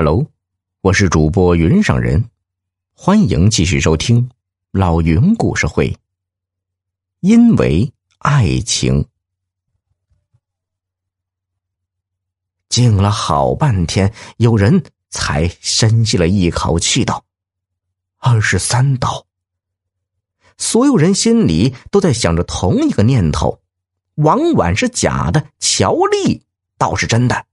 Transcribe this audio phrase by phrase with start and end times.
[0.00, 0.24] Hello，
[0.80, 2.30] 我是主播云上人，
[2.94, 4.30] 欢迎继续收听
[4.70, 5.98] 老云故事会。
[7.18, 9.08] 因为爱情，
[12.68, 17.24] 静了好半天，有人才深吸了一口气，道
[18.18, 19.26] ：“二十三刀。”
[20.56, 23.60] 所有人心里都在想着同一个念头：
[24.14, 26.46] 王婉是假的，乔丽
[26.78, 27.47] 倒是真的。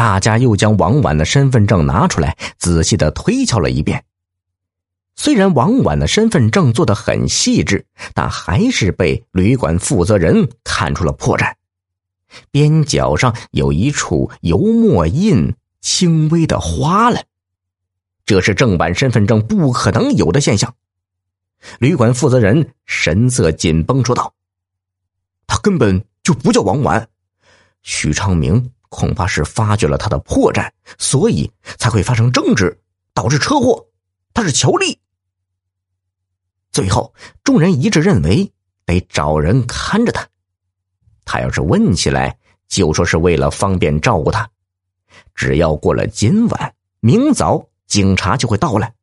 [0.00, 4.02] 大家又将王婉的身份证拿出来，仔细的推敲了一遍。
[5.14, 7.84] 虽然王婉的身份证做的很细致，
[8.14, 11.52] 但还是被旅馆负责人看出了破绽。
[12.50, 17.22] 边角上有一处油墨印轻微的花了，
[18.24, 20.74] 这是正版身份证不可能有的现象。
[21.78, 24.32] 旅馆负责人神色紧绷说道
[25.46, 27.06] ：“他根本就不叫王婉，
[27.82, 32.78] 许昌明。”恐怕是发觉了他的破绽，所以才会发生争执，
[33.14, 33.86] 导致车祸。
[34.34, 35.00] 他是乔丽。
[36.70, 38.52] 最后，众人一致认为
[38.84, 40.28] 得找人看着他。
[41.24, 42.36] 他要是问起来，
[42.68, 44.50] 就说是为了方便照顾他。
[45.34, 48.94] 只要过了今晚，明早警察就会到来。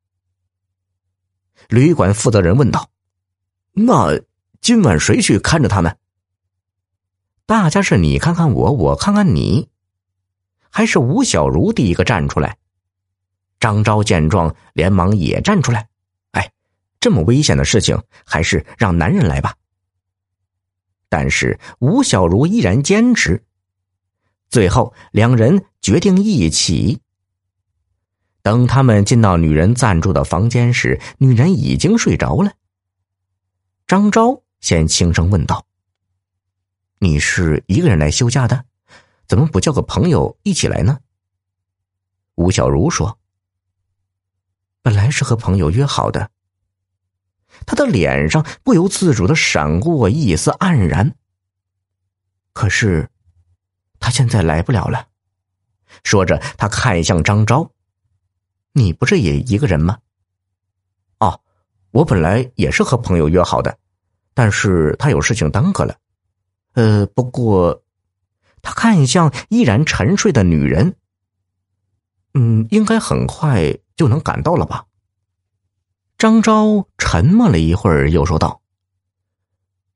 [1.69, 2.89] 旅馆负责人问道
[3.73, 4.19] ：“那
[4.61, 5.95] 今晚谁去看着他呢？”
[7.45, 9.69] 大家是你看看我，我看看你。
[10.77, 12.55] 还是吴小如第一个站出来。
[13.59, 15.89] 张昭见状，连忙也站出来。
[16.33, 16.51] 哎，
[16.99, 19.55] 这么危险的事情，还是让男人来吧。
[21.09, 23.43] 但是吴小如依然坚持。
[24.49, 27.01] 最后，两人决定一起。
[28.43, 32.51] 等他们进到女人暂住的房间时，女人已经睡着了。
[33.87, 35.65] 张昭先轻声问道
[37.01, 38.63] ：“你是一个人来休假的？”
[39.27, 40.99] 怎么不叫个朋友一起来呢？
[42.35, 43.19] 吴小如说
[44.81, 46.31] ：“本来是和朋友约好的。”
[47.65, 51.15] 他的脸上不由自主的闪过一丝黯然。
[52.53, 53.09] 可是，
[53.99, 55.07] 他现在来不了了。
[56.03, 57.71] 说着，他看向张昭
[58.73, 59.99] ：“你不是也一个人吗
[61.19, 61.41] ？”“哦，
[61.91, 63.77] 我本来也是和朋友约好的，
[64.33, 65.97] 但是他有事情耽搁了。
[66.73, 67.83] 呃，不过……”
[68.61, 70.95] 他看向依然沉睡的女人，
[72.33, 74.85] 嗯，应该很快就能赶到了吧？
[76.17, 78.61] 张昭沉默了一会儿，又说道：“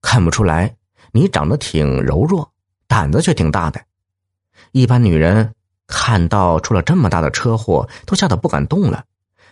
[0.02, 0.76] 看不出来，
[1.12, 2.54] 你长得挺柔弱，
[2.88, 3.82] 胆子却挺大的。
[4.72, 5.56] 一般女人
[5.88, 9.06] 看到出了这么大的车祸，都吓得不敢动了，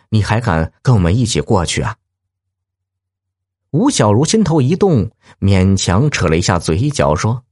[0.10, 1.98] 你还敢跟我们一起过去啊？”
[3.72, 7.44] 吴小如心头一动，勉强扯了一下嘴角，说。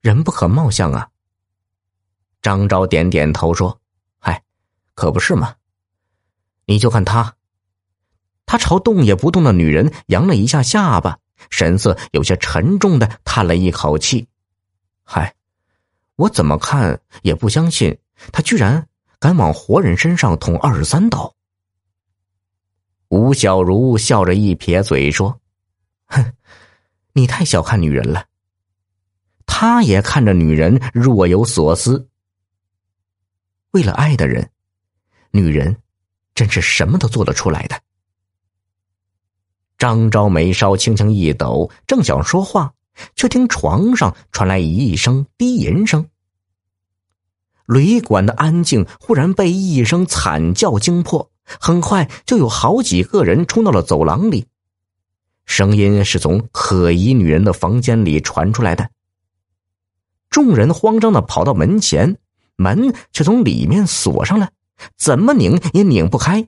[0.00, 1.08] 人不可貌相啊。
[2.42, 3.80] 张昭点点头说
[4.18, 4.42] ：“嗨，
[4.94, 5.54] 可不是嘛。
[6.64, 7.34] 你就看他。”
[8.46, 11.18] 他朝动也不动的女人扬了一下下巴，
[11.50, 14.26] 神色有些沉重的叹了一口气
[15.04, 15.34] ：“嗨，
[16.16, 17.96] 我怎么看也不相信
[18.32, 18.88] 他居然
[19.18, 21.32] 敢往活人身上捅二十三刀。”
[23.08, 25.40] 吴小如笑着一撇嘴说
[26.06, 26.32] ：“哼，
[27.12, 28.24] 你太小看女人了。”
[29.60, 32.08] 他也看着女人，若有所思。
[33.72, 34.48] 为了爱的人，
[35.32, 35.76] 女人
[36.34, 37.78] 真是什么都做得出来的。
[39.76, 42.72] 张昭眉梢轻轻一抖，正想说话，
[43.14, 46.08] 却听床上传来一声低吟声。
[47.66, 54.46] 旅馆的安静忽然被一声惨叫惊破，很快就有好几个人冲到了走廊里，
[55.44, 58.90] 声音是从可疑女人的房间里传出来的。
[60.30, 62.16] 众人慌张的跑到门前，
[62.56, 64.50] 门却从里面锁上了，
[64.96, 66.46] 怎么拧也拧不开。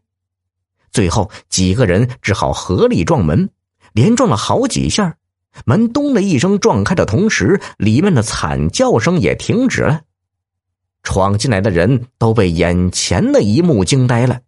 [0.93, 3.51] 最后几个人只好合力撞门，
[3.93, 5.17] 连撞了好几下，
[5.65, 10.03] 门咚的一声撞开的同时，里面的惨叫声也停止了。
[11.03, 14.41] 闯进来的人都被眼前的一幕惊呆了。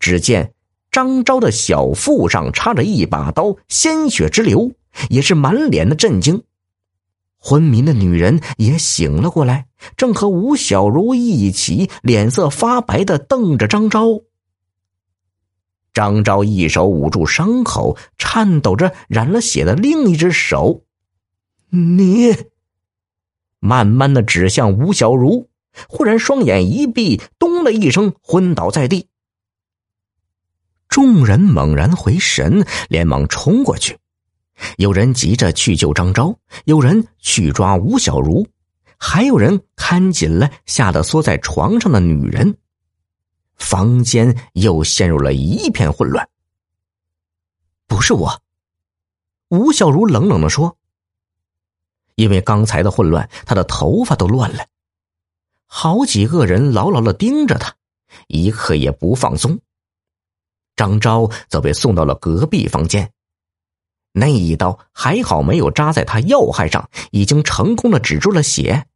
[0.00, 0.54] 只见
[0.90, 4.72] 张昭的小腹上插着一把刀，鲜血直流，
[5.08, 6.42] 也是满脸的震惊。
[7.44, 9.66] 昏迷的女人也醒了过来，
[9.96, 14.22] 正和吴小如一起脸色发白的瞪着张昭。
[15.92, 20.84] 张昭一手捂住伤口，颤抖着染了血的另一只手，
[21.68, 22.34] 你
[23.58, 25.48] 慢慢的指向吴小如，
[25.88, 29.08] 忽然双眼一闭，咚的一声昏倒在地。
[30.88, 33.98] 众人猛然回神，连忙冲过去。
[34.76, 38.46] 有人急着去救张昭，有人去抓吴小如，
[38.96, 42.56] 还有人看紧了吓得缩在床上的女人。
[43.56, 46.28] 房间又陷入了一片混乱。
[47.86, 48.40] 不是我，
[49.48, 50.76] 吴小如冷冷的说。
[52.14, 54.66] 因为刚才的混乱，她的头发都乱了。
[55.66, 57.74] 好几个人牢牢的盯着他，
[58.26, 59.58] 一刻也不放松。
[60.76, 63.10] 张昭则被送到了隔壁房间。
[64.12, 68.86] 那一刀还好没有扎在他要害上，已经成功的止住了血。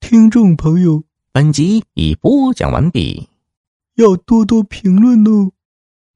[0.00, 3.28] 听众朋友，本集已播讲完毕，
[3.94, 5.52] 要多多评论哦，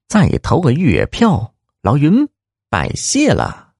[0.07, 2.27] 再投个月票，老云
[2.69, 3.72] 拜谢了。